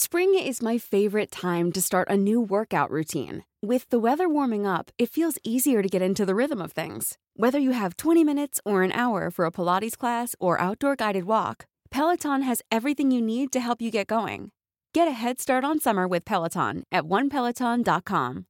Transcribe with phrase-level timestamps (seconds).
[0.00, 3.42] Spring is my favorite time to start a new workout routine.
[3.60, 7.18] With the weather warming up, it feels easier to get into the rhythm of things.
[7.34, 11.24] Whether you have 20 minutes or an hour for a Pilates class or outdoor guided
[11.24, 14.52] walk, Peloton has everything you need to help you get going.
[14.94, 18.46] Get a head start on summer with Peloton at onepeloton.com.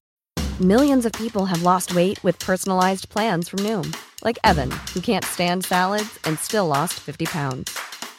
[0.60, 5.24] Millions of people have lost weight with personalized plans from Noom, like Evan, who can't
[5.24, 7.78] stand salads and still lost 50 pounds.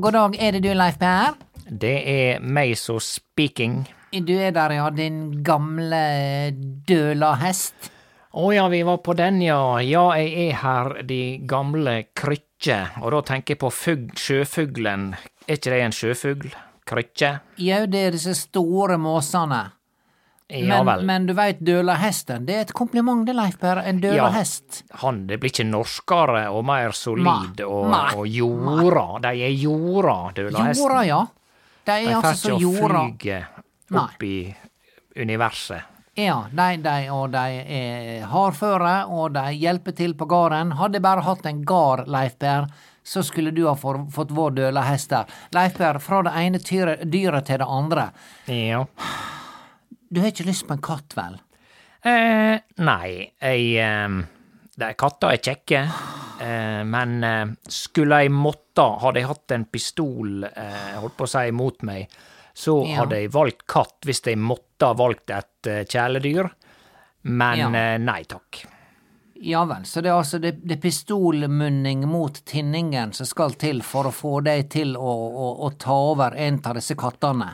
[0.00, 0.36] God dag.
[0.40, 1.34] Er det du, Leif Per?
[1.68, 3.82] Det er meg som speaking.
[4.14, 4.90] Du er der, ja.
[4.94, 6.52] Din gamle
[6.86, 7.90] døla hest.
[8.34, 9.78] Å ja, vi var på den, ja.
[9.82, 12.80] Ja, jeg er her, de gamle krykkje.
[13.02, 15.12] Og da tenker jeg på fugl, sjøfuglen.
[15.46, 16.50] Er ikke det en sjøfugl?
[16.84, 17.30] Krykkje?
[17.64, 19.62] Jau, det er disse store måsene.
[20.52, 23.78] Ja Men, men du veit, dølahesten, det er et kompliment, det, Leif Per.
[23.80, 24.82] En dølahest.
[25.00, 27.38] Han, det blir ikke norskere og mer solid Ma.
[27.64, 28.02] og, Nei.
[28.18, 29.06] og jorda.
[29.24, 30.82] De er jorda, dølahesten.
[30.84, 31.22] Jorda, ja.
[31.88, 33.00] De er De altså så ikke å jorda.
[33.08, 33.40] flyge
[34.04, 34.36] opp i
[35.16, 35.90] universet.
[36.14, 37.44] Ja, de, de, og de
[37.74, 40.76] er hardføre, og de hjelper til på gården.
[40.78, 42.68] Hadde jeg bare hatt en gard, Leif Per,
[43.04, 45.32] så skulle du ha for, fått vår dølahest der.
[45.56, 48.10] Leif Per, fra det ene dyret til det andre.
[48.46, 48.84] Ja.
[50.14, 51.40] Du har ikke lyst på en katt, vel?
[52.06, 53.08] Eh, nei,
[53.42, 55.80] jeg eh, Katter er kjekke,
[56.44, 61.32] eh, men eh, skulle jeg måtte, hadde jeg hatt en pistol, eh, holdt på å
[61.32, 62.12] si, mot meg,
[62.54, 63.00] så Ja.
[63.00, 66.52] hadde jeg valgt katt hvis jeg måtte ha valgt et eh, kjæledyr.
[67.24, 67.72] Men Ja.
[67.74, 68.62] eh, nei takk.
[69.44, 74.06] Ja vel, så det er altså det, det pistolmunning mot tinningen som skal til for
[74.06, 77.50] å få deg til å, å, å ta over en av disse kattene?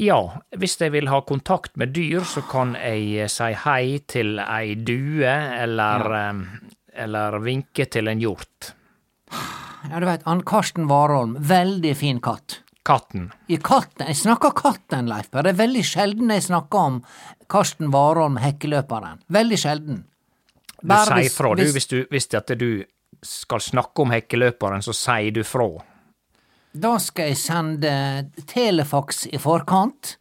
[0.00, 0.18] Ja,
[0.58, 4.74] hvis jeg vil ha kontakt med dyr, så kan jeg eh, si hei til ei
[4.74, 6.32] due, eller, ja.
[7.06, 8.72] eller vinke til en hjort.
[9.90, 12.60] Ja, du veit, han Karsten Warholm, veldig fin katt.
[12.84, 13.30] Katten.
[13.48, 15.46] I katten, Jeg snakker katten, Leif Per.
[15.46, 16.98] Det er veldig sjelden jeg snakker om
[17.48, 19.22] Karsten Warholm, hekkeløperen.
[19.32, 20.02] Veldig sjelden.
[20.82, 22.84] Du sier fra, du, hvis- du hvis du
[23.24, 25.70] skal snakke om hekkeløperen, så sier du fra.
[26.74, 27.90] Da skal jeg sende
[28.50, 30.16] telefax i forkant,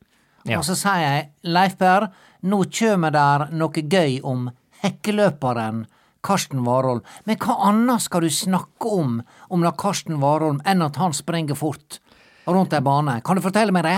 [0.45, 0.57] Ja.
[0.59, 2.09] og så sier jeg Leif Per,
[2.43, 4.51] nå kjem der noe gøy om
[4.83, 5.85] hekkeløperen
[6.23, 7.01] Karsten Warholm.
[7.25, 11.55] Men hva annet skal du snakke om om da Karsten Warholm enn at han springer
[11.55, 11.99] fort
[12.47, 13.21] rundt ei bane?
[13.23, 13.97] Kan du fortelle meg det?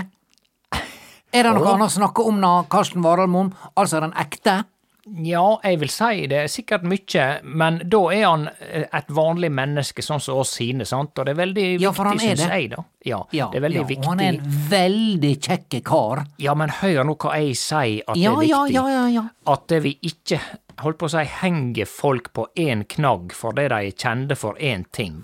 [1.34, 4.64] Er det noe annet å snakke om da Karsten Warholm om, altså den ekte?
[5.06, 9.52] Ja, jeg vil si det er sikkert mye, men da er han eh, et vanlig
[9.54, 11.14] menneske, sånn som oss sine, sant?
[11.22, 12.82] Og det er veldig Ja, viktig, syns jeg, da.
[13.06, 14.02] Ja, Ja, det er veldig ja, viktig.
[14.02, 16.24] og han er en veldig kjekk kar.
[16.42, 18.74] Ja, men hør nå hva jeg sier at Ja, det er ja, viktig.
[18.80, 19.26] ja, ja, ja.
[19.54, 20.42] At vi ikke,
[20.82, 24.88] holdt på å si, henger folk på én knagg fordi de er kjende for én
[24.92, 25.22] ting.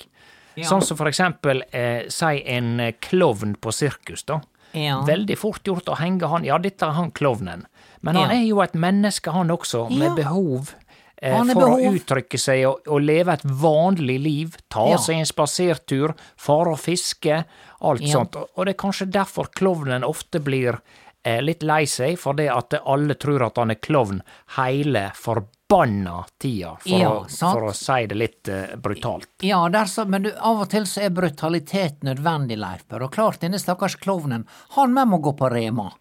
[0.62, 4.42] Sånn som for eksempel, eh, si en klovn på sirkus, da.
[4.78, 5.02] Ja.
[5.04, 7.66] Veldig fort gjort å henge han, ja, dette er han klovnen.
[8.02, 10.74] Men han er jo et menneske, han også, med behov.
[11.22, 14.56] Eh, er for å uttrykke seg og, og leve et vanlig liv.
[14.74, 17.44] Ta seg en spasertur, fare og fiske,
[17.86, 18.40] alt sånt.
[18.42, 20.80] Og, det er kanskje derfor klovnen ofte blir
[21.22, 24.24] eh, litt lei seg, fordi at alle tror at han er klovn
[24.58, 29.30] hele forbanna tida, for, Ja, å, for å si det litt eh, brutalt.
[29.46, 33.62] Ja, så, men du, av og til så er brutalitet nødvendig, Leif Og klart, denne
[33.62, 35.92] stakkars klovnen, han med må gå på Rema.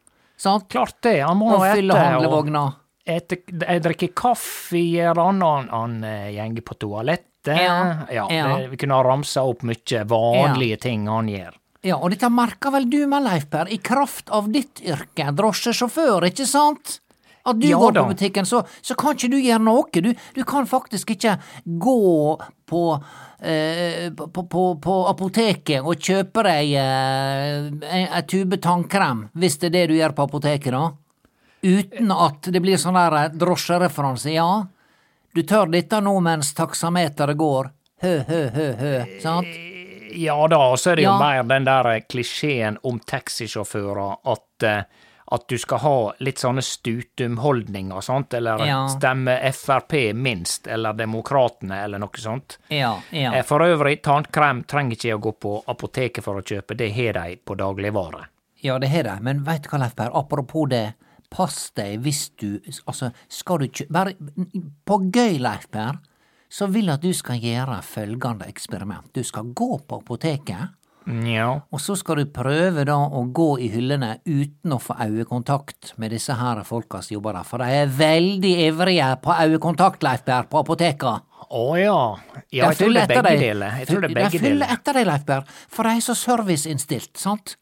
[0.40, 0.66] Sant?
[0.72, 2.62] Klart det, han må Og nå fylle handlevogna.
[3.06, 7.76] jeg drikker kaffe, gjør annet, han, han går gjenger på toalettet, ja,
[8.12, 8.56] Ja, Det, ja.
[8.72, 11.54] vi kunne ha ramsa opp mye vanlige ting han gjør.
[11.82, 16.26] Ja, og dette merker vel du med, Leif Per, i kraft av ditt yrke, drosjesjåfør,
[16.28, 16.98] ikke sant?
[17.44, 18.02] At du Ja går da.
[18.02, 20.02] på butikken, så, så kan ikke du gjøre noe.
[20.04, 22.82] Du, du kan faktisk ikke gå på,
[23.40, 29.76] eh, på, på, på, apoteket og kjøpe deg eh, en, tube tannkrem, hvis det er
[29.78, 30.90] det du gjør på apoteket, da.
[31.62, 34.30] Uten at det blir sånn der eh, drosjereferanse.
[34.36, 34.50] Ja,
[35.32, 37.72] du tør dette nå mens taksameteret går.
[38.04, 38.94] Hø, hø, hø, hø.
[39.24, 39.48] Sant?
[40.16, 41.18] Ja da, og så er det jo Ja.
[41.20, 44.82] mer den der eh, klisjeen om taxisjåfører at, eh,
[45.32, 48.88] at du skal ha litt sånne stutumholdninger, sant, eller Ja.
[48.88, 52.58] stemme Frp minst, eller Demokratene, eller noe sånt.
[52.68, 53.32] Ja, ja.
[53.34, 57.12] Eh, For øvrig, tannkrem trenger ikke å gå på apoteket for å kjøpe, det har
[57.12, 58.26] de på dagligvare.
[58.62, 60.94] Ja, det har de, men veit du hva, Leif Per, apropos det,
[61.30, 64.14] pass deg hvis du Altså, skal du kjøpe Bare
[64.84, 65.92] på gøy, Leif Per,
[66.50, 69.12] så vil jeg at du skal gjøre følgende eksperiment.
[69.14, 70.70] Du skal gå på apoteket,
[71.06, 71.60] Ja.
[71.72, 76.12] og så skal du prøve da å gå i hyllene uten å få øyekontakt med
[76.14, 80.46] disse her folka som jobber der, for de er veldig ivrige på øyekontakt, Leif Berr,
[80.50, 81.16] på apoteka.
[81.50, 82.02] Å ja.
[82.52, 83.80] Ja, jeg tror det er begge deler.
[83.80, 86.18] Jeg tror det er begge De følger etter deg, Leif Berr, for de er så
[86.18, 87.56] serviceinnstilt, sant?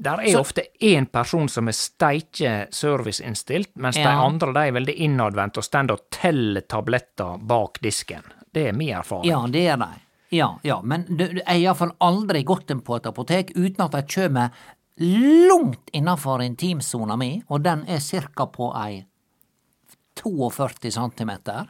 [0.00, 4.94] Der er ofte én person som er steike serviceinnstilt, mens de andre de er veldig
[5.04, 8.24] innadvendte og står og teller tabletter bak disken.
[8.50, 9.28] Det er min erfaring.
[9.28, 9.90] Ja, det er de.
[10.30, 13.96] Ja, ja, men du, du, er iallfall aldri gått inn på et apotek uten at
[13.96, 14.38] de kjem
[15.00, 19.00] langt innafor intimsona mi, og den er cirka på ei
[20.20, 21.68] 42 centimeter.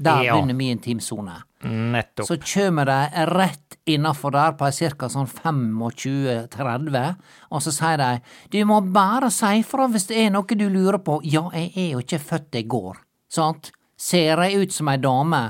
[0.00, 0.32] Der Ja.
[0.34, 1.42] begynner min intimsone.
[1.62, 2.26] Nettopp.
[2.26, 7.16] Så kjem de rett innafor der på ei cirka sånn 25-30,
[7.50, 8.20] og så sier de
[8.50, 11.20] du må bare si fra hvis det er noe du lurer på.
[11.22, 12.96] Ja, jeg er jo ikke født i går,
[13.28, 13.72] sant?
[14.00, 15.40] Ser jeg ut som ei dame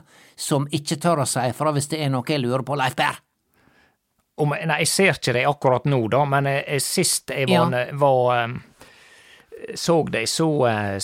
[0.40, 3.20] som ikke tør å si fra hvis det er noe jeg lurer på, Leif Per?
[4.40, 7.74] Om, nei, jeg ser ikke det akkurat nå, da, men eh, eh, sist jeg var,
[7.76, 7.84] Ja.
[8.00, 8.54] var eh,
[9.76, 10.48] så deg, så,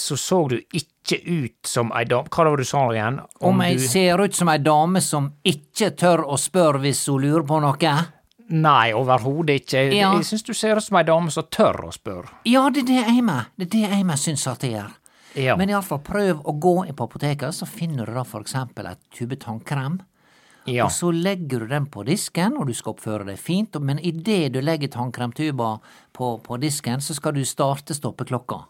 [0.00, 3.20] så så du ikke ut som ei dame Hva var det du sa igjen?
[3.44, 7.20] Om jeg du ser ut som ei dame som ikke tør å spørre hvis hun
[7.22, 7.96] lurer på noe?
[8.48, 9.80] Nei, overhodet ikke.
[9.90, 10.12] Jeg, Ja.
[10.14, 12.30] jeg syns du ser ut som ei dame som tør å spørre.
[12.46, 13.46] Ja, det er det jeg med.
[13.58, 14.92] Det er det jeg med syns at jeg gjør.
[15.36, 15.56] Ja.
[15.56, 19.36] Men iallfall prøv å gå inn på apoteket, så finner du da eksempel et tube
[19.36, 20.00] tannkrem.
[20.64, 20.84] ja.
[20.86, 24.52] Og så legger du den på disken, og du skal oppføre deg fint, men idet
[24.52, 25.78] du legger tannkremtuba
[26.12, 28.64] på, på disken, så skal du starte stoppeklokka.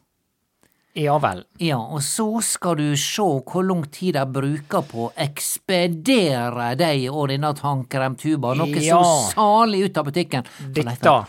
[0.96, 1.44] ja vel.
[1.58, 7.08] Ja, og så skal du se hvor lang tid de bruker på å ekspedere deg
[7.12, 9.00] og denne tannkremtuba, noe Ja.
[9.02, 10.44] så salig ut av butikken.
[10.72, 11.26] Dette,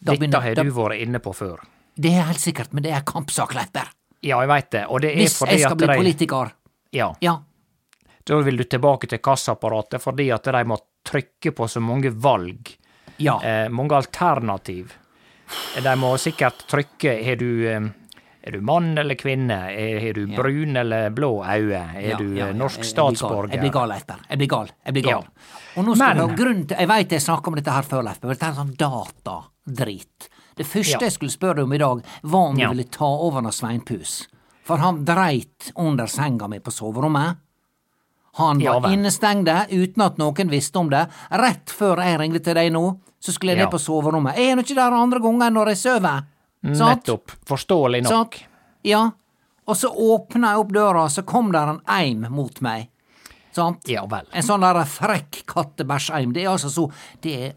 [0.00, 1.64] dette har du vært inne på før.
[1.96, 3.88] Det er helt sikkert, men det er kampsak, Leif Per.
[4.22, 6.52] Ja, jeg veit det, og det er Hvis fordi jeg skal bli de politiker.
[6.92, 7.10] Ja.
[7.20, 7.36] Ja.
[8.26, 12.72] Da vil du tilbake til kassaapparatet fordi at de må trykke på så mange valg.
[13.18, 13.36] Ja.
[13.42, 14.92] Eh, mange alternativ.
[15.82, 17.80] De må sikkert trykke Har du eh,
[18.46, 19.70] er du mann eller kvinne?
[19.74, 20.36] Er, har du Ja.
[20.36, 21.96] brun eller blå øyne?
[21.96, 23.50] Er Ja, du ja, eh, norsk statsborger?
[23.54, 24.16] Jeg blir gal, etter.
[24.30, 24.68] Jeg blir gal.
[24.86, 25.22] Jeg blir gal.
[25.22, 25.52] Ja.
[25.76, 27.82] Og nå skal Men- vi ha grunn til Jeg veit jeg snakka om dette her
[27.82, 30.28] før, Leif men dette er sånn datadrit.
[30.56, 30.98] Det første Ja.
[31.00, 32.68] jeg skulle spørre deg om i dag, var om Ja.
[32.68, 34.26] du ville ta over når Sveinpus.
[34.64, 37.36] For han dreit under senga mi på soverommet.
[38.34, 41.08] Han var ja, innestengde uten at noen visste om det.
[41.30, 44.36] Rett før jeg ringte til deg nå, så skulle jeg ned på soverommet.
[44.36, 46.24] Jeg er nå ikke der andre ganger når jeg sover.
[46.62, 47.32] Nettopp.
[47.46, 48.10] Forståelig nok.
[48.10, 48.42] Sant?
[48.84, 49.10] Ja.
[49.66, 52.88] Og så åpna jeg opp døra, så kom der en eim mot meg.
[53.52, 53.88] Sant?
[53.88, 54.26] Ja vel.
[54.32, 56.32] En sånn der frekk kattebæsjeim.
[56.34, 56.90] Det er altså så
[57.22, 57.54] Det er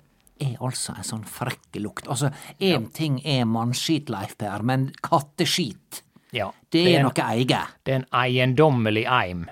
[0.60, 2.08] altså en sånn frekk lukt.
[2.08, 2.30] Altså,
[2.60, 6.52] én ting er mannskit, Leif Per, men katteskit, Ja.
[6.72, 7.74] det er en, noe eget.
[7.84, 9.46] det er en eiendommelig eim.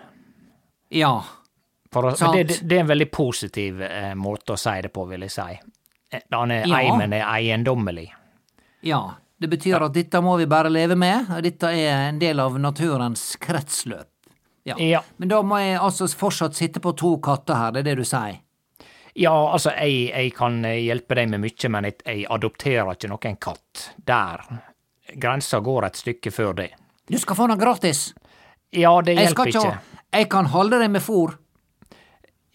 [0.89, 1.23] Ja.
[1.97, 2.01] Å,
[2.33, 5.31] det, det, det er en veldig positiv eh, måte å si det på, vil jeg
[5.33, 5.47] si.
[6.29, 6.81] Denne er, Ja.
[6.83, 8.11] Eimen er eiendommelig.
[8.85, 9.01] Ja.
[9.39, 12.55] Det betyr at dette må vi bare leve med, og dette er en del av
[12.59, 14.07] naturens kretsløp.
[14.65, 14.75] Ja.
[14.81, 15.01] Ja.
[15.17, 18.05] Men da må jeg altså fortsatt sitte på to katter her, det er det du
[18.07, 18.39] sier?
[19.17, 23.39] Ja, altså, jeg, jeg kan hjelpe deg med mye, men jeg, jeg adopterer ikke noen
[23.41, 23.87] katt.
[24.05, 24.43] Der.
[25.17, 26.71] Grensa går et stykke før det.
[27.09, 28.11] Du skal få den gratis!
[28.75, 29.99] Ja, det Jeg hjelper ikke ikke.
[30.17, 31.37] Jeg kan holde deg med fôr.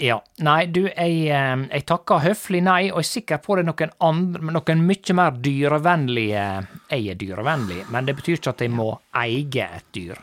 [0.03, 0.19] Ja.
[0.43, 3.93] Nei, du, jeg, eh, jeg takker høflig nei, og er sikker på det er noen
[4.03, 6.47] andre, noen mye mer dyrevennlige
[6.91, 8.89] Jeg er dyrevennlig, men det betyr ikke at jeg må
[9.23, 10.19] eie et dyr.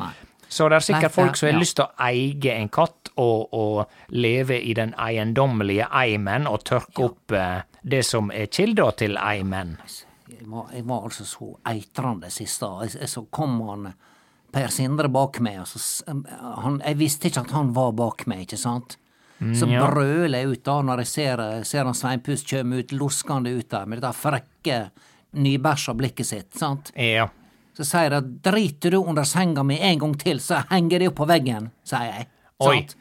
[0.00, 0.14] Nei.
[0.54, 1.60] Så det er sikkert Nei, folk som har ja.
[1.64, 7.08] lyst til å eie en katt og, og leve i den eiendommelige eimen og tørke
[7.08, 9.76] opp eh, det som er kilda til eimen.
[10.30, 11.48] Jeg var, jeg var altså så
[12.60, 12.70] da.
[12.86, 13.94] Jeg- jeg- Så kom han
[14.54, 16.04] Per Sindre bak meg, Altså,
[16.62, 18.96] han, Jeg visste ikke at han var bak meg, ikke sant?
[19.52, 19.82] Så ja.
[19.90, 23.84] brøler jeg ut da når jeg ser, ser han Sveinpust kjøme ut, loskende ut der
[23.90, 24.90] med dette frekke,
[25.34, 26.92] nybæsja blikket sitt, sant?
[26.96, 27.26] Ja.
[27.74, 31.16] Så sier jeg driter du under senga mi en gang til, så henger det opp
[31.16, 32.28] på veggen, sier jeg.
[32.60, 32.76] Oi.
[32.84, 32.96] Sant?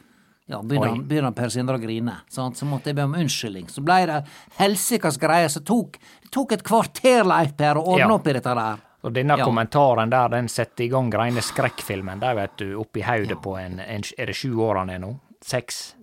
[0.50, 2.18] Ja, begynner, begynner Per Sindre å grine.
[2.30, 2.58] Sant?
[2.60, 3.70] Så måtte jeg be om unnskyldning.
[3.72, 4.24] Så blei det
[4.58, 5.48] helsikas greie.
[5.50, 8.13] Så tok, det tok et kvarter, Leif Per, å ordne Ja.
[8.13, 8.82] opp i dette der.
[9.03, 9.46] Og denne Ja.
[9.46, 12.20] kommentaren der, den setter i gang reine skrekkfilmen.
[12.20, 15.20] Der vet du, oppi hodet på en, en Er det sju år han er nå?
[15.42, 15.94] Seks?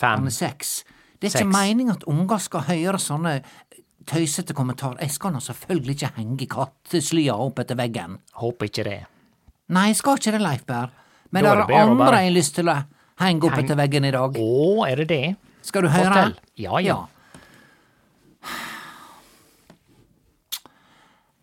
[0.00, 0.26] Han Fem?
[0.26, 0.84] er seks.
[1.20, 1.56] Det er ikke Seks.
[1.58, 3.42] meninga at unger skal høre sånne
[4.08, 4.96] tøysete kommentar.
[5.02, 8.16] Jeg skal nå selvfølgelig ikke henge katteslya opp etter veggen.
[8.40, 8.98] Håper ikke det.
[9.76, 10.90] Nei, jeg skal ikke det, Leifberg.
[11.30, 12.76] Men det er det andre bare- jeg har lyst til å
[13.20, 14.32] henge opp Heng- etter veggen i dag.
[14.40, 15.36] Å, er det det?
[15.62, 16.08] Skal du høre?
[16.08, 16.36] Fortell.
[16.56, 16.98] Ja, ja.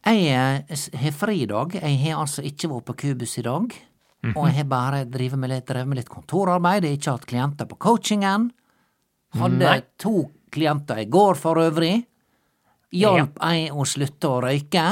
[0.05, 1.74] Jeg eh, har fri i dag.
[1.79, 3.74] Jeg har altså ikke vært på Kubus i dag.
[4.36, 6.84] Og jeg har bare drevet med litt, drevet med litt kontorarbeid.
[6.86, 8.48] Jeg har ikke hatt klienter på coachingen.
[9.38, 9.79] Hadde Nei.
[10.01, 10.13] to
[10.53, 12.05] klienter i går for øvrig.
[12.92, 14.86] Hjalp jeg å slutte å røyke.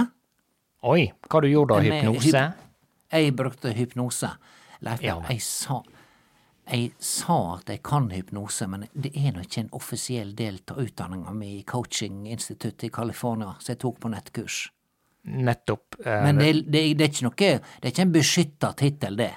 [0.84, 1.82] Oi, hva du gjorde da?
[1.88, 2.46] Hypnose?
[3.14, 4.32] Jeg brukte hypnose.
[4.84, 5.84] Leif, Ja, jeg sa
[6.72, 10.78] jeg sa at jeg kan hypnose, men det er nå ikke en offisiell del av
[10.80, 14.70] utdanninga mi i coachinginstituttet i California, som jeg tok på nettkurs.
[15.28, 15.98] Nettopp.
[16.06, 19.34] eh, Men det, det, det er ikke noe Det er ikke en beskytta tittel, det.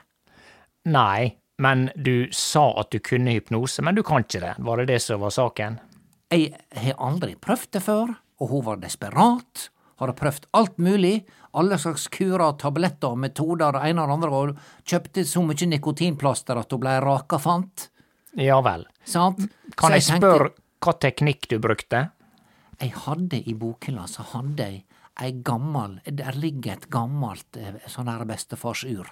[0.87, 4.55] Nei, men du sa at du kunne hypnose, men du kan ikke det.
[4.59, 5.81] Var det det som var saken?
[6.31, 9.69] Jeg har aldri prøvd det før, og hun var desperat.
[9.97, 11.15] Hadde prøvd alt mulig,
[11.57, 15.69] alle slags kurer, tabletter og metoder, det ene og det andre, og kjøpte så mye
[15.73, 17.89] nikotinplaster at hun blei raka fant.
[18.37, 18.85] Ja vel.
[19.09, 19.41] Sant?
[19.77, 20.51] Kan jeg, jeg spørre
[20.85, 22.11] hva teknikk du brukte?
[22.77, 24.83] Jeg hadde i bokhylla, så hadde jeg
[25.17, 29.09] ei gammal Der ligger et gammalt eh, sånn her bestefarsur.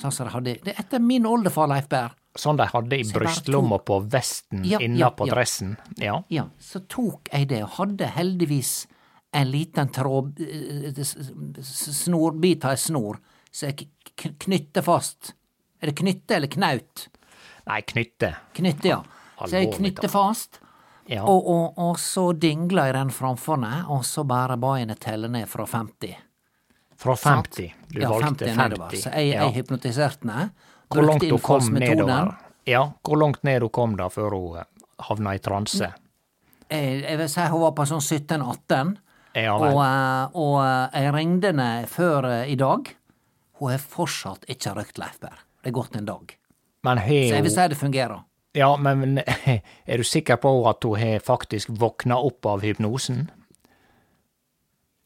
[0.00, 2.16] Sånn som de hadde Det er etter min oldefar, Leif Berr.
[2.38, 5.34] Sånn de hadde i brystlomma på vesten Ja, inne ja, på ja.
[5.34, 5.74] dressen?
[6.00, 6.14] Ja.
[6.32, 8.86] Ja, så tok jeg det, og hadde heldigvis
[9.36, 11.02] en liten tråd eh,
[11.62, 13.20] Snorbit av ei snor,
[13.52, 13.88] så jeg
[14.40, 15.34] knytte fast.
[15.80, 17.06] Er det knytte eller knaut?
[17.68, 18.34] Nei, knytte.
[18.56, 19.00] Knytte, ja.
[19.42, 20.60] Så jeg knytte fast,
[21.10, 21.24] Ja.
[21.26, 24.96] og, og, og så dingla jeg den framfor meg, og så bare ba jeg henne
[25.02, 26.14] telle ned fra 50.
[27.02, 27.72] Fra 50.
[27.90, 28.60] Du ja, valgte 50 50.
[28.62, 28.94] nedover.
[28.96, 29.42] Så jeg, ja.
[29.42, 30.52] jeg hypnotiserte henne.
[30.94, 32.32] Hvor langt hun kom nedover?
[32.68, 34.64] Ja, hvor langt ned hun kom da før hun eh,
[35.08, 35.88] havna i transe?
[36.72, 38.92] Jeg, jeg vil si hun var på sånn 17-18.
[39.34, 42.90] Ja Og, eh, og eh, jeg ringte henne før eh, i dag.
[43.60, 45.40] Hun har fortsatt ikke røykt Leif Berr.
[45.62, 46.32] Det er gått en dag.
[46.82, 48.22] Men Så jeg vil si det fungerer.
[48.58, 49.18] Ja, men
[49.86, 53.30] er du sikker på at hun har faktisk våkna opp av hypnosen?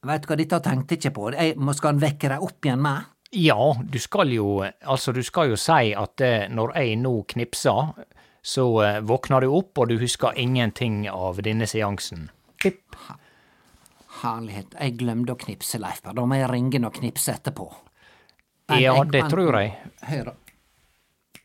[0.07, 1.28] Vet du hva, dette tenkte jeg ikke på.
[1.35, 3.07] Jeg, må- skal han vekke deg opp igjen med?
[3.37, 7.90] Ja, du skal jo Altså, du skal jo si at eh, når jeg nå knipser,
[8.47, 12.28] så eh, våkner du opp, og du husker ingenting av denne seansen.
[12.62, 12.97] Pip.
[14.23, 17.66] Herlighet, jeg glemte å knipse, Leif Da må jeg ringe og knipse etterpå.
[18.71, 19.75] Men Ja, jeg- det men- tror jeg.
[20.09, 20.33] Hør,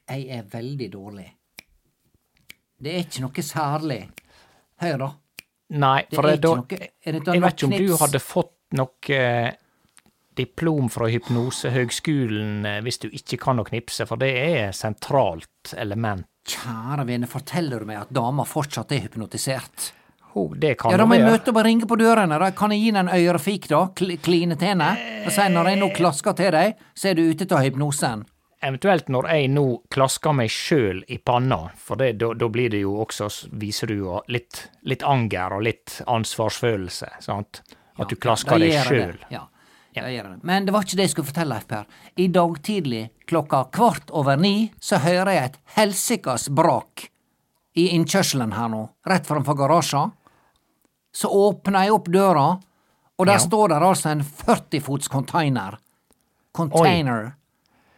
[0.09, 1.27] jeg er veldig dårlig.
[2.81, 4.09] Det er ikke noe særlig.
[4.81, 5.11] Hør, da.
[5.69, 6.65] Nei, Det for er det, da noe
[7.05, 9.51] er det Jeg vet ikke om du hadde fått noe eh,
[10.37, 15.73] diplom fra Hypnosehøgskolen eh, hvis du ikke kan å knipse, for det er et sentralt
[15.77, 16.27] element.
[16.47, 19.91] Kjære vene, forteller du meg at dama fortsatt er hypnotisert?
[20.31, 22.37] Ho, det kan Ja, da må jeg møte opp og ringe på dørene.
[22.39, 23.81] Da kan jeg gi henne en ørefik, da?
[23.99, 24.93] Kl kline til henne?
[25.25, 28.23] Og si når jeg nå klasker til deg, så er du ute av hypnosen.
[28.61, 33.27] Eventuelt når jeg nå klasker meg sjøl i panna, for da blir det jo også,
[33.59, 37.63] viser du jo litt, litt anger og litt ansvarsfølelse, sant?
[37.97, 39.17] At du klasker klasker deg sjøl.
[39.17, 39.41] det.
[39.93, 40.03] Ja.
[40.05, 40.43] Da gjør det.
[40.47, 41.85] Men det var ikke det jeg skulle fortelle, Leif Per.
[42.17, 47.09] I dag tidlig klokka kvart over ni så hører jeg et helsikas brak
[47.75, 50.11] i innkjørselen her nå, rett framfor garasjen.
[51.13, 52.59] Så åpner jeg opp døra,
[53.19, 53.39] og der Ja.
[53.39, 55.77] står der altså en 40 fots container.
[56.53, 57.33] Container.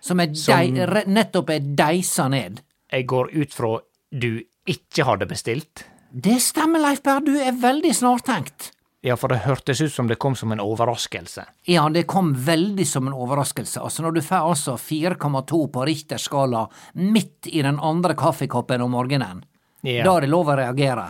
[0.02, 2.62] Som er Som- dei, nettopp er deisa ned.
[2.92, 3.80] Jeg går ut fra
[4.12, 5.84] du ikke hadde bestilt.
[6.14, 8.72] Det stemmer, Leif Per, du er veldig snartenkt.
[9.04, 11.44] Ja, for det hørtes ut som det kom som en overraskelse.
[11.68, 13.82] Ja, det kom veldig som en overraskelse.
[13.84, 16.62] Altså, når du får altså 4,2 på Richters skala
[16.96, 19.44] midt i den andre kaffekoppen om morgenen,
[19.84, 20.04] Ja.
[20.06, 21.10] da er det lov å reagere.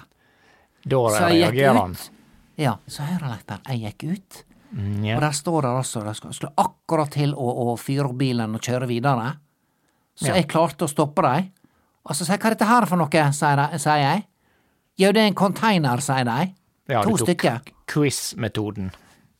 [0.85, 1.95] Da Så jeg reagerer han.
[2.57, 5.15] Ja, så hører Leif Per, jeg gikk ut, Mm, ja.
[5.15, 8.61] og der står det altså, de skulle- akkurat til å, å fyre opp bilen og
[8.61, 9.37] kjøre videre.
[10.17, 10.33] Så Ja.
[10.33, 11.51] jeg klarte å stoppe dem.
[12.05, 14.25] Og så sier jeg, hva er dette her for noe, sier jeg.
[14.97, 16.53] Jo, det er en container, sier de.
[16.89, 17.59] Ja, to du tok stykker.
[17.87, 18.91] Quiz-metoden.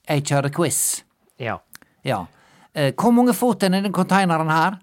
[0.08, 1.04] Jeg kjører quiz.
[1.40, 1.58] Ja.
[2.04, 2.26] Ja.
[2.76, 4.80] Eh, Hvor mange fot er denne containeren her?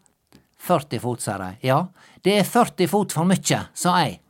[0.61, 1.55] 40 fot, sa de.
[1.65, 1.87] Ja,
[2.25, 4.21] det er 40 fot for mye, sa jeg.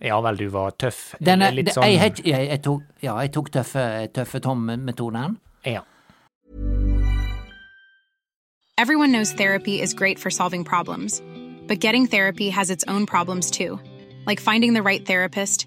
[0.00, 1.14] Ja vel, du var tøff.
[1.20, 3.84] Denne, Litt sånn jeg, jeg, jeg, jeg tok, ja, jeg tok tøffe,
[4.14, 5.36] tøffe Tom-metoden.
[5.66, 5.82] Ja.
[8.78, 11.20] Everyone knows therapy is great for solving problems,
[11.66, 13.80] but getting therapy has its own problems too,
[14.24, 15.66] like finding the right therapist,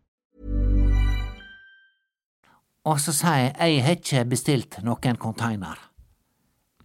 [2.89, 5.77] Og så sier jeg jeg har ikke bestilt noen container.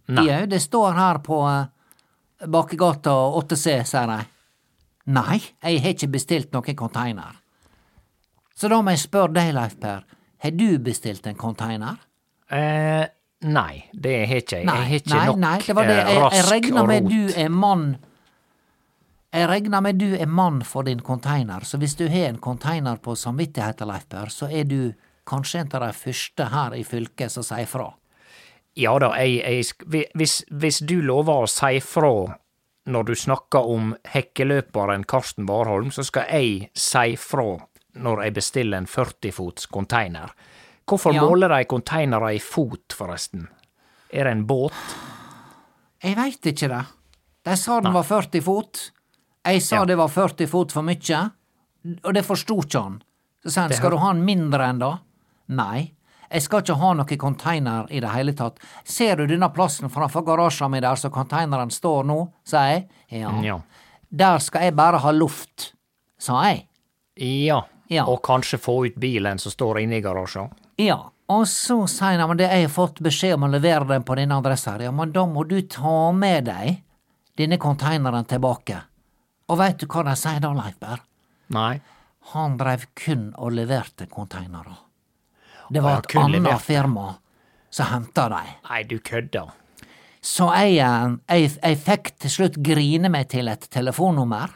[0.07, 1.65] Jau, det står her på uh,
[2.47, 3.11] Bakegata
[3.41, 4.19] 8C, sier de.
[5.17, 7.39] Nei, jeg har ikke bestilt noen container.
[8.57, 10.03] Så da må jeg spørre deg, Leif Per,
[10.43, 11.97] har du bestilt en container?
[12.53, 13.03] Eh,
[13.49, 14.65] nei, det har ikke jeg.
[14.69, 15.97] Nei, jeg har ikke nei, nok nei, det var det.
[15.97, 17.87] eh, Jeg, jeg rask regner med du er mann
[19.35, 22.95] Jeg regner med du er mann for din container, så hvis du har en container
[23.03, 24.79] på samvittigheten, Leif Per, så er du
[25.27, 27.91] kanskje en av de første her i fylket som sier fra.
[28.77, 32.11] Ja da, jeg, jeg, hvis, hvis du lover å si fra
[32.87, 37.57] når du snakker om hekkeløperen Karsten Warholm, så skal jeg si fra
[37.97, 40.31] når jeg bestiller en 40-fots container.
[40.87, 41.25] Hvorfor Ja.
[41.25, 43.47] måler de containere i fot, forresten?
[44.13, 44.71] Er det en båt?
[46.03, 46.83] Jeg veit ikke det.
[47.43, 48.91] De sa den var 40 fot.
[49.47, 49.85] Jeg sa Ja.
[49.85, 51.31] det var 40 fot for mye,
[52.03, 53.01] og det forsto ikke han.
[53.43, 54.97] Så sa han skal du ha den mindre enn da?
[55.47, 55.93] Nei.
[56.27, 58.59] Jeg skal ikke ha noen container i det hele tatt.
[58.83, 62.87] Ser du denne plassen framfor garasjen min der som containeren står nå, sa jeg.
[63.15, 63.31] Ja.
[63.45, 63.61] Ja.
[64.09, 65.71] Der skal jeg bare ha luft,
[66.19, 66.65] sa jeg.
[67.47, 67.63] Ja.
[67.87, 68.03] Ja.
[68.11, 70.51] Og kanskje få ut bilen som står inne i garasjen?
[70.77, 70.97] Ja,
[71.31, 74.17] og så sier han men det jeg har fått beskjed om å levere den på
[74.19, 74.75] denne adressa.
[74.83, 76.81] Ja, men da må du ta med deg
[77.39, 78.81] denne containeren tilbake.
[79.47, 81.05] Og veit du hva de sier da, Leifberg?
[81.55, 81.77] Nei.
[82.33, 84.75] Han dreiv kun og leverte containere.
[85.71, 87.07] Det var et annet firma
[87.69, 88.51] som henta dem.
[88.69, 89.49] Nei, du kødder.
[90.21, 94.49] Så jeg, eh, jeg, jeg fikk til slutt grine meg til et telefonnummer.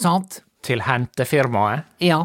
[0.00, 0.40] Sant?
[0.64, 1.84] Til hentefirmaet?
[2.00, 2.22] Ja.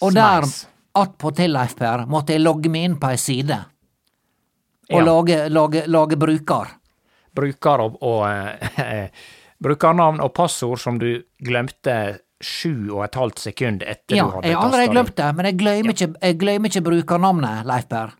[0.00, 0.66] Og der, Smeis.
[0.94, 3.58] attpåtil, Leif Per, måtte jeg logge meg inn på ei side.
[4.90, 5.04] Og Ja.
[5.04, 6.68] lage, lage, lage bruker.
[7.34, 9.08] bruker og, og eh,
[9.62, 14.48] brukernavn og passord som du glemte sju og et halvt sekund etter Ja, du hadde
[14.48, 18.12] jeg har allerede glemt det, men jeg glemmer, ikke, jeg glemmer ikke brukernavnet, Leif Berr.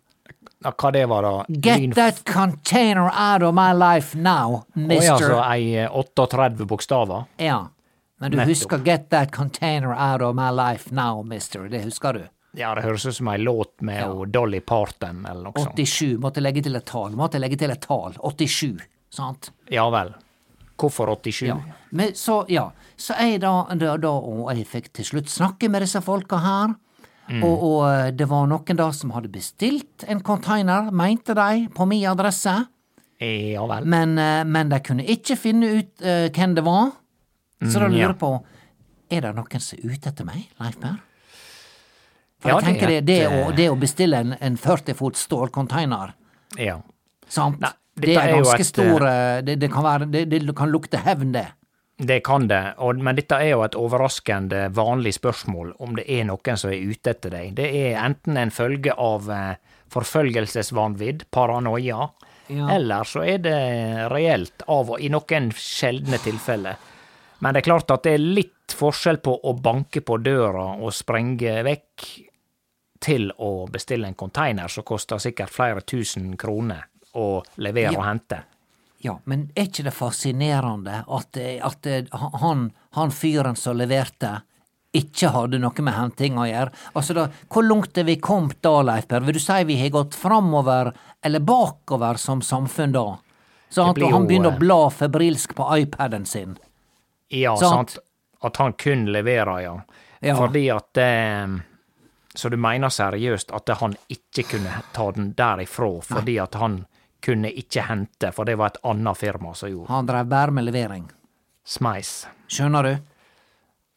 [0.64, 1.32] Ja, Hva det var da?
[1.48, 5.28] Get Lynf that container out of my life now, Å ja, mister.
[5.28, 7.24] så ei eh, 38 bokstaver?
[7.38, 7.60] Ja,
[8.18, 8.48] men du Nettopp.
[8.50, 11.68] husker Get that container out of my life now, mister.
[11.70, 12.24] Det husker du.
[12.58, 14.24] Ja, det høres ut som ei låt med Ja.
[14.26, 15.76] Dolly Parton eller noe sånt.
[15.78, 16.16] 87.
[16.18, 17.12] Måtte legge til et tall.
[17.14, 18.16] Måtte legge til et tall.
[18.18, 18.80] 87.
[19.14, 19.52] Sant?
[19.70, 20.10] Ja vel.
[20.78, 21.46] Hvorfor 87?
[21.48, 21.56] Ja.
[21.90, 22.70] Men så, ja.
[22.96, 26.76] Så jeg da, da, da Og jeg fikk til slutt snakke med disse folka her.
[27.28, 27.42] Mm.
[27.44, 31.86] Og, og eh, det var noen da som hadde bestilt en container, mente de, på
[31.88, 32.54] min adresse.
[33.18, 33.84] Ja vel.
[33.84, 36.94] Men, eh, men de kunne ikke finne ut uh, hvem det var.
[37.58, 38.08] Så da lurer lurer ja.
[38.12, 38.32] jeg på
[39.10, 40.98] Er det noen som er ute etter meg, Leif Per?
[42.38, 45.18] For Ja, jeg tenker det, det det, å, det å bestille en, en 40 fot
[45.18, 46.14] stålcontainer,
[46.60, 46.76] Ja.
[47.26, 47.58] sant?
[47.64, 51.00] Nei, det er ganske et, stor eh, det, det, kan være, det, det kan lukte
[51.04, 51.46] hevn, det.
[51.98, 56.28] Det kan det, og, men dette er jo et overraskende vanlig spørsmål om det er
[56.28, 57.56] noen som er ute etter deg.
[57.58, 59.56] Det er enten en følge av eh,
[59.94, 62.08] forfølgelsesvanvidd, paranoia,
[62.48, 62.64] Ja.
[62.72, 63.56] eller så er det
[64.08, 66.78] reelt av og i noen sjeldne tilfeller.
[67.40, 70.94] Men det er klart at det er litt forskjell på å banke på døra og
[70.96, 72.06] sprenge vekk
[73.04, 76.86] til å bestille en container som koster sikkert flere tusen kroner
[77.18, 77.98] å levere Ja.
[77.98, 78.42] og hente.
[79.04, 82.08] Ja, men er ikke det fascinerende at, eh, at eh,
[82.42, 84.40] han, han fyren som leverte,
[84.98, 86.72] ikke hadde noe med henting å gjøre?
[86.96, 89.20] Altså da, Hvor langt er vi kommet da, Leif Per?
[89.26, 90.90] Vil du si vi har gått framover
[91.22, 93.06] eller bakover som samfunn da?
[93.68, 96.56] Så han jo, begynner eh, å bla febrilsk på iPaden sin.
[97.28, 97.90] Ja, Sant.
[97.98, 98.04] sant.
[98.40, 99.76] At han kun leverer, ja.
[100.24, 100.34] Ja.
[100.38, 101.46] Fordi at eh,
[102.34, 106.86] Så du mener seriøst at han ikke kunne ta den derifra fordi at han
[107.22, 110.64] kunne ikke hente, for det var et annet firma som gjorde Han drev bare med
[110.68, 111.08] levering.
[111.64, 112.26] smeis.
[112.48, 112.92] Skjønner du?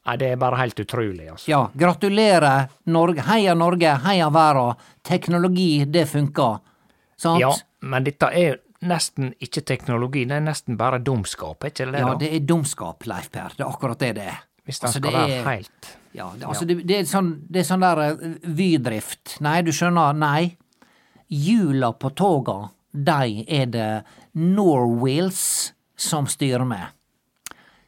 [0.05, 1.47] Nei, det er bare helt utrolig, altså.
[1.51, 3.21] Ja, gratulerer, Norge.
[3.27, 4.75] Heia Norge, heia verda.
[5.05, 6.60] Teknologi, det funker.
[7.21, 7.39] Sant?
[7.39, 11.99] Ja, men dette er nesten ikke teknologi, det er nesten bare dumskap, er ikke det?
[12.01, 12.15] Ja, da?
[12.17, 13.53] det er dumskap, Leif Per.
[13.57, 14.39] Det er akkurat det det er.
[14.65, 17.29] Hvis den Altså, skal det være er- helt Ja, det, altså, Det, det, er sånn,
[17.49, 18.25] det er sånn der eh,
[18.57, 19.38] vydrift.
[19.41, 20.57] Nei, du skjønner, nei.
[21.31, 24.04] Hjula på toga, de er det
[24.36, 26.88] Norwheels som styrer med.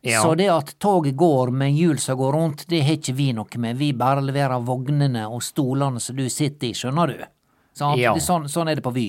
[0.05, 0.21] Ja.
[0.21, 3.57] Så det at toget går med hjul som går rundt, det har ikke vi noe
[3.63, 3.77] med.
[3.79, 7.21] Vi bare leverer vognene og stolene som du sitter i, skjønner du?
[7.73, 7.97] Sant?
[8.01, 8.11] Ja.
[8.19, 9.07] Sånn, sånn er det på Vy.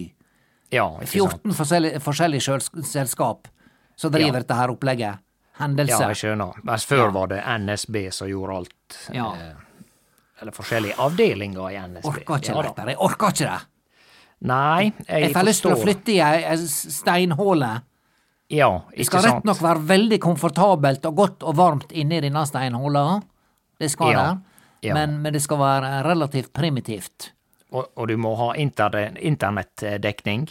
[0.71, 1.43] Ja, ikke sant?
[1.43, 3.49] 14 forskjellige, forskjellige selskap
[3.97, 4.41] som driver Ja.
[4.45, 5.19] dette her opplegget.
[5.19, 6.09] Ja, Hendelser.
[6.15, 6.63] jeg skjønner.
[6.67, 8.99] Mens før var det NSB som gjorde alt.
[9.13, 9.33] Ja.
[9.35, 9.53] Eh,
[10.43, 12.09] eller forskjellige avdelinger i NSB.
[12.09, 12.85] Orker ikke, Ja da.
[12.87, 13.61] Jeg orker ikke det.
[14.41, 17.71] Nei, jeg, Jeg får lyst til å flytte i ei ei steinhåle.
[18.53, 23.23] Ja, Det skal rett nok være veldig komfortabelt og godt og varmt inni denne steinhåla.
[23.81, 24.41] Det skal Ja, det.
[24.89, 24.95] ja.
[24.95, 27.33] Men, men det skal være relativt primitivt.
[27.73, 30.49] Og, og du må ha internettdekning?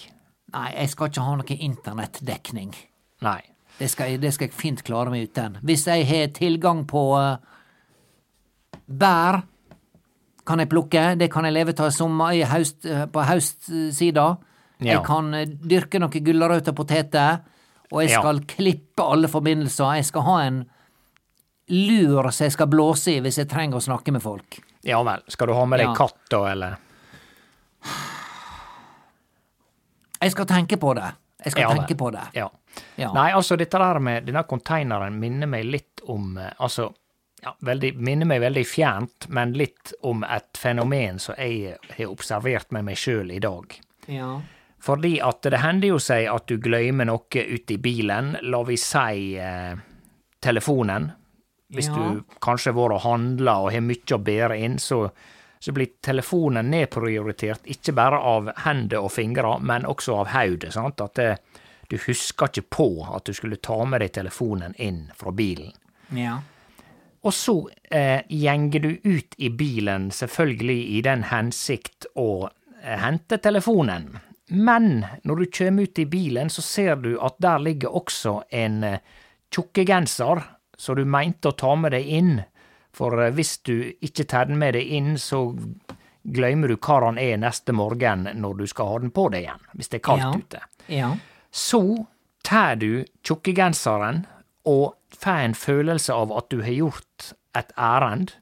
[0.54, 2.74] Nei, jeg skal ikke ha noe internettdekning.
[3.22, 3.42] Nei.
[3.80, 5.58] Det skal, det skal jeg fint klare meg uten.
[5.66, 7.38] Hvis jeg har tilgang på uh,
[8.86, 9.42] bær,
[10.46, 11.18] kan jeg plukke.
[11.18, 11.92] Det kan jeg leve av
[12.34, 14.38] i høst, eh, på høstsida.
[14.80, 14.98] Ja.
[14.98, 17.42] Jeg kan eh, dyrke noen gulrøtter og poteter.
[17.92, 18.22] Og jeg Ja.
[18.22, 19.96] skal klippe alle forbindelser.
[19.96, 20.66] Jeg skal ha en
[21.70, 24.60] lur som jeg skal blåse i hvis jeg trenger å snakke med folk.
[24.84, 25.22] Ja vel.
[25.30, 25.94] Skal du ha med deg Ja.
[25.96, 26.78] katt, da, eller?
[30.22, 31.10] Jeg skal tenke på det.
[31.44, 32.24] Jeg skal Ja tenke på det.
[32.38, 32.50] Ja.
[32.98, 33.12] Ja.
[33.14, 36.94] Nei, altså, dette der med denne konteineren minner meg litt om eh, Altså,
[37.44, 42.72] ja, veldig, minner meg veldig fjernt, men litt om et fenomen som jeg har observert
[42.72, 43.76] med meg sjøl i dag.
[44.08, 44.42] Ja.
[44.84, 48.76] Fordi at det hender jo seg at du glemmer noe ute i bilen, la vi
[48.78, 49.76] si eh,
[50.44, 51.12] telefonen.
[51.74, 51.96] Hvis Ja.
[51.96, 55.10] du kanskje har vært og handla og har mye å bære inn, så,
[55.60, 60.76] så blir telefonen nedprioritert ikke bare av hender og fingre, men også av hodet.
[60.78, 61.38] At det,
[61.90, 65.72] du husker ikke på at du skulle ta med deg telefonen inn fra bilen.
[66.12, 66.42] ja.
[67.24, 67.56] Og så
[67.92, 74.10] eh, gjenger du ut i bilen, selvfølgelig i den hensikt å eh, hente telefonen.
[74.52, 78.84] Men når du kommer ut i bilen, så ser du at der ligger også en
[78.84, 79.00] eh,
[79.56, 80.42] tjukkegenser
[80.78, 82.34] som du mente å ta med deg inn.
[82.94, 85.46] For eh, hvis du ikke tar den med deg inn, så
[86.24, 89.64] glemmer du hvor han er neste morgen når du skal ha den på deg igjen,
[89.80, 90.34] hvis det er kaldt Ja.
[90.40, 90.62] ute.
[90.92, 91.10] Ja.
[91.52, 91.82] Så
[92.44, 94.26] tar du tjukkegenseren
[94.68, 98.34] og får en følelse av at du har gjort et ærend,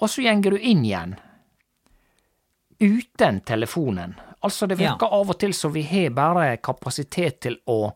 [0.00, 1.14] og så gjenger du inn igjen.
[2.80, 4.16] Uten telefonen.
[4.44, 7.94] Altså, det virker av og til som vi har bare kapasitet til å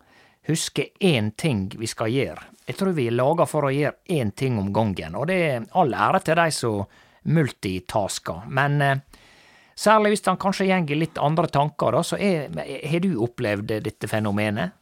[0.49, 2.47] huske én ting vi skal gjøre.
[2.67, 5.67] Jeg tror vi er laga for å gjøre én ting om gangen, og det er
[5.77, 6.85] all ære til de som
[7.29, 8.47] multitasker.
[8.49, 9.03] Men eh,
[9.81, 14.75] Særlig hvis han kanskje gjenger litt andre tanker, da, så har du opplevd dette fenomenet?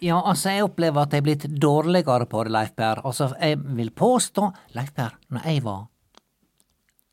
[0.00, 3.00] Ja, altså, jeg opplever at jeg er blitt dårligere på det, Leif Per.
[3.06, 5.84] Altså, jeg vil påstå, Leif Per, når jeg var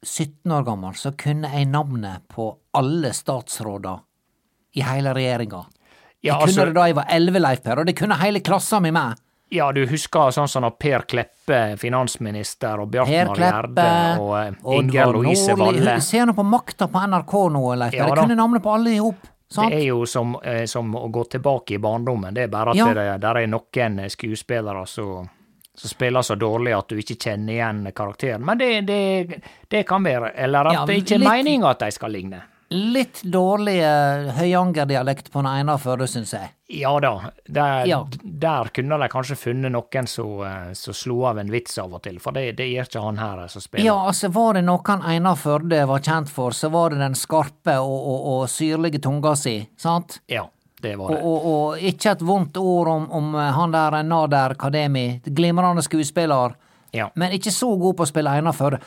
[0.05, 4.01] 17 år gammel, så kunne jeg navnet på alle statsråder
[4.75, 5.65] i hele regjeringa.
[6.21, 8.39] Ja, jeg kunne altså- det da jeg var 11, Leif Per, og det kunne hele
[8.39, 9.19] klassa mi med.
[9.51, 15.11] Ja, du husker sånn som når Per Kleppe, finansminister, og Bjartmar Gjerde og eh, Inger
[15.11, 15.97] Louise Valle.
[15.99, 17.97] Se nå på Makta på NRK nå, Leif Per.
[17.97, 19.27] Ja jeg kunne navnet på alle i hop.
[19.51, 19.69] Sant?
[19.73, 22.33] Det er jo som, eh, som å gå tilbake i barndommen.
[22.33, 22.93] Det er bare at Ja.
[22.93, 25.29] det der er noen skuespillere som
[25.73, 28.41] som spiller så dårlig at du ikke kjenner igjen karakteren.
[28.45, 30.33] Men det, det, det kan være.
[30.35, 32.41] Eller at Ja, det ikke er litt- meninga at de skal ligne.
[32.71, 33.81] Litt dårlig
[34.37, 36.51] høyanger-dialekt på den ene Førde, syns jeg.
[36.71, 37.09] Ja da,
[37.51, 37.97] der, Ja.
[38.23, 42.19] der kunne de kanskje funnet noen som eh, slo av en vits av og til,
[42.23, 43.85] for det, det gjør ikke han her eh, som spiller.
[43.89, 47.75] Ja, altså var det noen Einar Førde var kjent for, så var det den skarpe
[47.83, 50.21] og, og, og syrlige tunga si, sant?
[50.31, 50.45] Ja,
[50.81, 51.21] det var Og, det.
[51.27, 56.55] og, og ikke et vondt ord om, om eh, han der Nader Kademi, glimrende skuespiller,
[56.95, 57.09] Ja.
[57.15, 58.79] men ikke så god på å spille Einar Førde.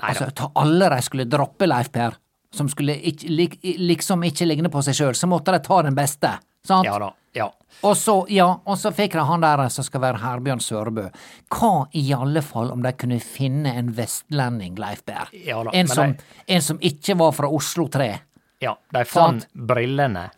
[0.00, 2.16] Altså, ta alle de skulle droppe Leif Per,
[2.52, 5.94] som skulle ikke, lik, liksom ikke ligne på seg sjøl, så måtte de ta den
[5.96, 6.34] beste,
[6.66, 6.84] sant?
[6.86, 7.10] Ja da.
[7.34, 7.46] Ja.
[7.82, 11.06] Og så, ja, og så fikk de han der som skal være Herbjørn Sørbø.
[11.48, 15.30] Hva i alle fall om de kunne finne en vestlending, Leif Berr?
[15.32, 18.10] Ja en, som, de- en som ikke var fra Oslo 3.
[18.60, 18.76] ja.
[18.92, 20.28] De fant brillene.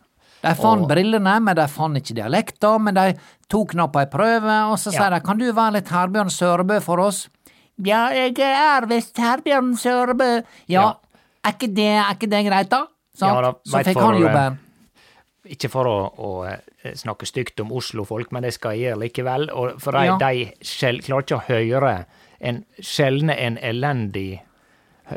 [0.45, 3.15] De fant Og- brillene, men de fant ikke dialekta, men de
[3.51, 5.01] tok nå på ei prøve, og så Ja.
[5.01, 7.29] sier de kan du være litt Herbjørn Sørbø for oss?
[7.83, 10.45] Ja, jeg er visst Herbjørn Sørbø.
[10.69, 10.93] Ja, Ja.
[11.45, 12.83] Er, ikke det, er ikke det greit, da?
[13.21, 14.59] Ja da, Så fikk han jobben.
[15.55, 19.51] Ikke for å, å eh, snakke stygt om Oslo-folk, men det skal jeg gjøre likevel.
[19.53, 20.17] Og for de, Ja.
[20.23, 21.93] de sjel, klarer ikke å høre
[22.41, 24.41] en sjeldne en elendig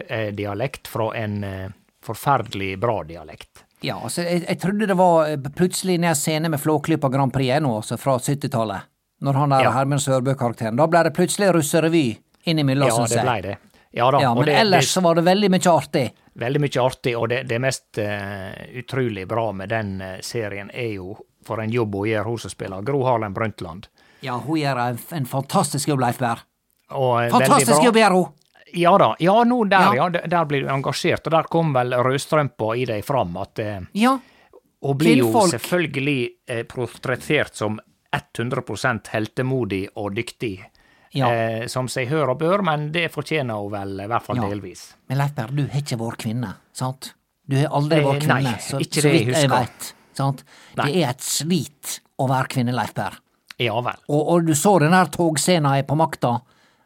[0.10, 1.70] eh, dialekt fra en eh,
[2.04, 3.64] forferdelig bra dialekt.
[3.86, 7.62] Ja, altså, jeg, jeg trodde det var eh, plutselig ned scene med Flåklypa Grand Prix
[7.64, 8.88] nå, altså fra 70-tallet.
[9.24, 9.72] Når han der Ja.
[9.74, 10.76] Herman Sørbø-karakteren.
[10.78, 12.06] Da ble det plutselig russerevy
[12.48, 13.56] innimellom, Ja, synes det ble blei det.
[13.98, 16.06] Ja da, Ja, men det, ellers det, så var det veldig mye artig.
[16.38, 20.92] veldig mye artig, og det, det mest uh, utrolig bra med den eh, serien er
[21.00, 21.16] jo
[21.48, 23.88] for en jobb hun gjør, hun som spiller Gro Harlem Brundtland.
[24.26, 26.44] Ja, hun gjør en, en fantastisk jobb, Leif Berr.
[26.92, 28.34] Eh, Fantastisk jobb gjør hun!
[28.76, 29.96] Ja da, ja nå der, Ja.
[29.96, 30.10] ja.
[30.10, 33.78] Der, der blir du engasjert, og der kom vel rødstrømpa i deg fram at uh,
[33.96, 34.18] Ja,
[34.84, 36.20] Hun blir jo selvfølgelig
[36.52, 37.80] uh, portrettert som
[38.12, 40.58] 100 heltemodig og dyktig.
[41.16, 41.30] Ja.
[41.32, 44.50] Eh, som seg hør og bør, men det fortjener hun vel, i hvert fall Ja.
[44.50, 44.94] delvis.
[45.08, 47.14] men Leif Berr, du har ikke vært kvinne, sant?
[47.48, 49.94] Du har aldri vært kvinne, nei, så, ikke så det jeg vidt jeg vet.
[50.18, 50.44] Sant?
[50.76, 53.20] Det er et slit å være kvinne, Leif Berr.
[53.60, 53.96] Ja vel.
[54.10, 56.42] Og, og du så den der togscena på makta,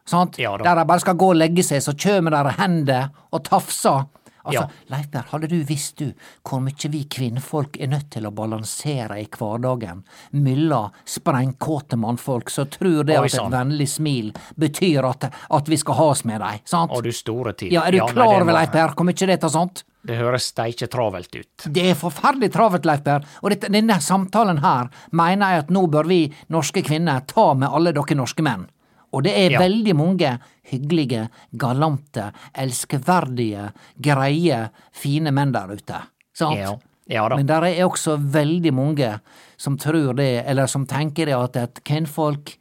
[0.06, 0.38] sant?
[0.40, 0.64] Ja da.
[0.64, 4.06] der de bare skal gå og legge seg, så kjem der hender og tafser.
[4.46, 4.68] Altså, Ja.
[4.90, 6.14] Leif hadde du visst du
[6.48, 12.66] hvor mye vi kvinnfolk er nødt til å balansere i hverdagen mellom sprengkåte mannfolk som
[12.72, 16.42] tror det Oi, at et vennlig smil betyr at, at vi skal ha oss med
[16.42, 16.92] dem, sant?
[16.92, 17.72] Og du store tid.
[17.72, 19.84] Ja, er du ja, klar over, må- Leif Berr, hvor mye det tar sånt?
[20.04, 21.68] Det høres steike travelt ut.
[21.70, 25.86] Det er forferdelig travelt, Leif Berr, og dette, denne samtalen her mener jeg at nå
[25.94, 28.66] bør vi norske kvinner ta med alle dere norske menn.
[29.14, 29.60] Og det er Ja.
[29.60, 30.40] veldig mange
[30.72, 33.72] hyggelige, galante, elskverdige,
[34.02, 36.02] greie, fine menn der ute.
[36.34, 36.58] Sant?
[36.58, 36.76] Ja,
[37.08, 37.28] ja.
[37.36, 39.20] Men der er også veldig mange
[39.58, 42.58] som tror det, eller som tenker det at et kvinnfolk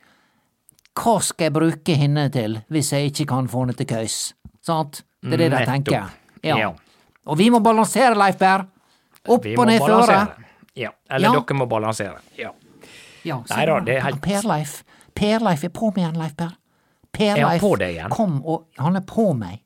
[1.00, 4.34] Hva skal jeg bruke henne til hvis jeg ikke kan få henne til køys?
[4.66, 5.02] Sant?
[5.22, 6.10] Det er det de tenker.
[6.42, 6.72] Ja.
[7.26, 8.66] Og vi må balansere, Leif Berr.
[9.28, 9.88] Opp Vi og ned føre.
[9.88, 10.44] balansere.
[10.76, 12.18] Ja, eller dere må balansere.
[12.36, 12.50] Ja.
[13.24, 14.20] Ja, Nei da, det er helt-
[15.14, 16.46] Per-Leif Per-Leif er på meg igjen, Leif Per.
[16.46, 18.10] Er han Per-Leif på deg igjen?
[18.10, 19.60] kom og Han er på meg.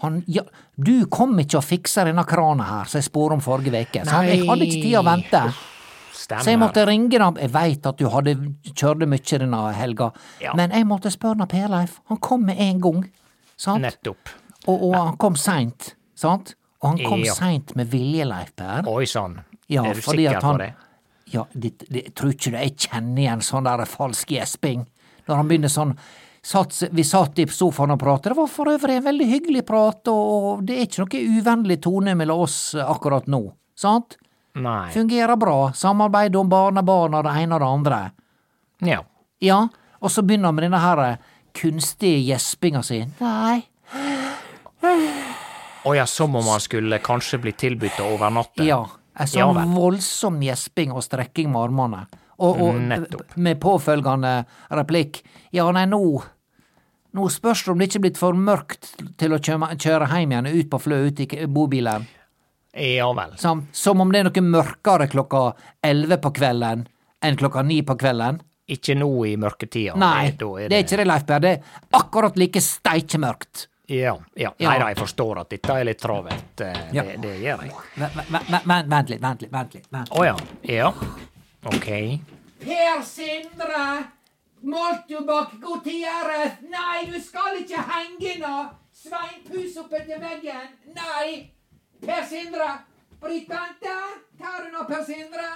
[0.00, 0.42] Han, ja,
[0.76, 4.04] du kom ikke og fiksa denne krana her som jeg spurte om forrige uke.
[4.06, 5.40] så Jeg hadde ikke tid å vente.
[6.14, 6.42] Stemmer.
[6.44, 7.36] Så jeg måtte ringe ham.
[7.40, 8.34] Jeg veit at du hadde
[8.74, 10.52] kjørte mye denne helga, Ja.
[10.54, 12.00] men jeg måtte spørre Per-Leif.
[12.08, 13.10] Han kom med en gang.
[13.56, 13.82] Sant?
[13.82, 14.28] Nettopp.
[14.68, 15.94] Og, og han kom seint.
[16.14, 16.54] Sant?
[16.82, 17.34] Og han kom Ja.
[17.34, 18.82] seint med vilje, Leif Per.
[18.86, 19.40] Oi sann.
[19.68, 20.74] Ja, er du sikker han- på det?
[21.30, 24.86] Ja, det, det, tror ikke du jeg kjenner igjen sånn der falsk gjesping?
[25.28, 25.92] Når han begynner sånn
[26.42, 30.08] satt, Vi satt i sofaen og pratet, det var for øvrig en veldig hyggelig prat,
[30.08, 33.42] og det er ikke noe uvennlig tone mellom oss akkurat nå,
[33.76, 34.16] sant?
[34.58, 34.88] Nei.
[34.94, 37.98] Fungerer bra, samarbeid om barnebarna, det ene og det andre.
[38.88, 39.02] Ja.
[39.44, 39.58] Ja,
[40.00, 41.02] og så begynner han med denne her
[41.58, 43.02] kunstige gjespinga si.
[43.20, 43.62] Nei,
[45.88, 48.64] Å ja, som om han skulle kanskje bli tilbudt å overnatte.
[48.66, 48.82] Ja,
[49.18, 49.74] en Ja sånn vel.
[49.74, 52.04] voldsom gjesping og strekking med armene.
[52.38, 53.32] Og, og Nettopp.
[53.36, 55.98] med påfølgende replikk Ja, nei, nå
[57.16, 60.46] Nå spørs det om det ikke er blitt for mørkt til å kjøre, hjem igjen
[60.52, 62.04] ut på Flø, ut i bobilen.
[62.76, 63.32] Ja vel.
[63.40, 65.40] Som, som om det er noe mørkere klokka
[65.82, 66.84] elleve på kvelden
[67.24, 68.38] enn klokka ni på kvelden.
[68.68, 69.96] Ikke nå i mørketida.
[69.98, 71.40] Nei, da det er ikke det, Leif Berr.
[71.42, 73.64] Det er akkurat like steikemørkt.
[73.88, 74.50] Ja, ja.
[74.58, 74.68] Ja.
[74.68, 76.60] Nei da, jeg forstår at dette er litt travelt.
[76.60, 77.02] eh, Ja.
[77.02, 77.72] Det, det gjør jeg.
[77.96, 79.52] Vent, litt, vent litt.
[79.52, 79.88] Vent litt.
[80.10, 80.36] Å ja.
[80.62, 80.90] Ja.
[81.64, 81.88] Ok.
[82.60, 83.86] Per Sindre!
[84.62, 86.58] Moltubakk god tid ære!
[86.68, 88.54] Nei, du skal ikke henge nå!
[88.92, 90.68] Svein, pus opp etter veggen!
[90.96, 91.50] Nei!
[92.02, 92.68] Per Sindre!
[93.22, 93.94] Britt-Bente!
[94.38, 95.46] Tar du nå, Per Sindre?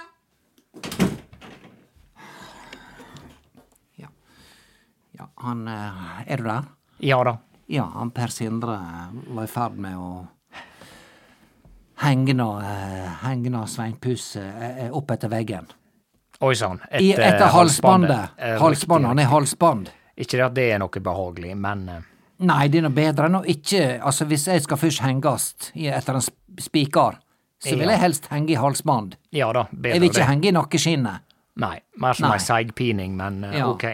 [3.99, 4.07] Ja.
[5.19, 6.63] Ja, han eh, Er du der?
[6.99, 7.37] Ja da.
[7.73, 8.75] Ja, han Per Sindre
[9.33, 10.09] var i ferd med å
[12.03, 15.65] henge nå, eh, nå Svein Puss eh, opp etter veggen.
[16.43, 16.81] Oi sann.
[16.91, 18.37] Etter, etter halsbandet.
[18.61, 19.89] Halsbandet, han er halsbånd.
[20.19, 22.01] Ikke det at det er noe behagelig, men eh,
[22.43, 26.17] Nei, det er noe bedre enn å ikke Altså, hvis jeg skal først hengast etter
[26.17, 27.19] en spiker, spikar,
[27.63, 29.15] så vil jeg helst henge i halsbånd.
[29.31, 30.29] ja da, bedre Jeg vil ikke det.
[30.29, 31.23] henge i nakkeskinnet.
[31.63, 33.69] Nei, mer som ei seigpining, men eh, Ja.
[33.71, 33.85] ok.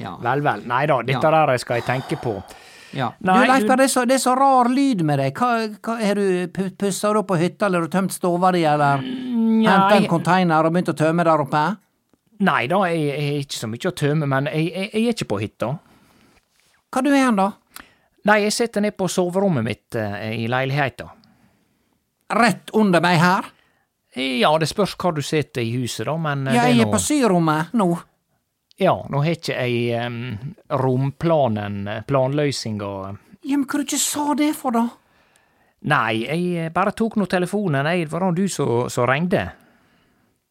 [0.00, 0.16] Ja.
[0.20, 0.66] Vel, vel.
[0.68, 1.46] Nei da, dette Ja.
[1.46, 2.42] der skal jeg tenke på.
[2.96, 3.10] Ja.
[3.20, 5.34] Nei, du, Leif du- det, så- det er så rar lyd med deg.
[5.38, 5.50] Hva,
[5.84, 8.98] hva Har du pu- pussa opp på hytta, eller har du tømt stova di, eller
[9.04, 11.64] henta en container og begynt å tømme der oppe?
[12.38, 15.28] nei da, jeg har ikke så mye å tømme, men jeg, jeg, jeg er ikke
[15.30, 15.70] på hytta.
[16.92, 17.46] Hva du er da?
[18.26, 21.06] Nei, jeg sitter nede på soverommet mitt eh, i leiligheta.
[22.36, 23.44] Rett under meg her?
[24.16, 26.88] Ja, det spørs hva du sitter i huset, da, men eh, Ja, det jeg er
[26.88, 27.88] er på syrommet nå.
[28.78, 30.16] Ja, nå har ikke jeg um,
[30.68, 32.90] romplanen, planløysinga
[33.46, 34.82] Ja, men hva du ikke sa det for, da?
[35.86, 38.06] Nei, jeg bare tok nå telefonen, jeg.
[38.08, 39.44] Det var da du som ringte.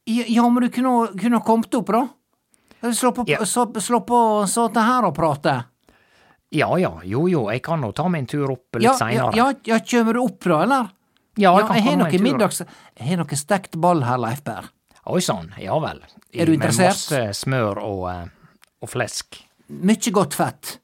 [0.08, 2.06] Ja, ja, men du kunne, kunne kommet opp, da?
[2.94, 3.42] Slå på, Ja.
[3.50, 5.56] så, slå på sånn her og prate.
[6.56, 8.98] Ja ja, jo jo, jeg kan nå ta meg en tur opp litt Ja, ja,
[9.02, 9.36] seinere.
[9.36, 10.92] ja, ja, kjem du opp, da, eller?
[11.36, 12.24] Ja, jeg Ja, kan jeg ta meg en tur.
[12.24, 12.62] middags...
[12.96, 14.70] Jeg har noe stekt ball her, Leif Per.
[15.06, 16.00] Oi sann, ja vel.
[16.34, 16.98] Er du interessert?
[17.12, 18.26] Med masse smør og, eh,
[18.82, 19.38] og flesk.
[19.70, 20.78] Mykje godt fett.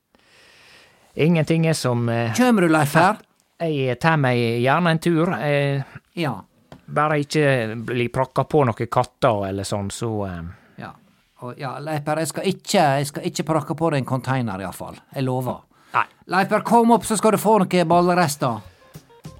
[1.15, 3.17] Ingenting er som eh, Kjem du, Leif her?
[3.61, 5.33] Jeg tar meg gjerne en tur.
[5.41, 5.81] Eh,
[6.15, 6.35] Ja.
[6.91, 10.41] bare ikke bli prakka på noen katter eller sånn, så eh,
[10.81, 10.91] Ja.
[11.41, 14.97] Og, ja, Leiper, jeg skal ikke, jeg skal ikke prakke på deg en container, iallfall.
[15.15, 15.61] Jeg lover.
[15.93, 18.61] Nei, Leifer, kom opp, så skal du få noen ballrester.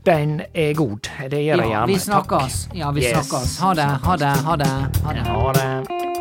[0.06, 1.10] Den er god.
[1.30, 1.88] Det gjør Ja, gjerne.
[1.88, 2.68] vi snakkes.
[2.74, 3.60] Ja, vi snakkes.
[3.60, 4.26] Ha det, ha det.
[4.46, 4.68] Ha det.
[5.04, 6.21] Ha det.